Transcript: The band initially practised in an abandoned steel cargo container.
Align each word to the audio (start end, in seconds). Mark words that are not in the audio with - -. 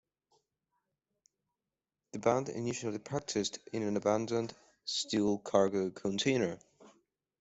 The 2.13 2.17
band 2.17 2.49
initially 2.49 2.97
practised 2.97 3.59
in 3.71 3.83
an 3.83 3.97
abandoned 3.97 4.51
steel 4.83 5.37
cargo 5.37 5.91
container. 5.91 6.57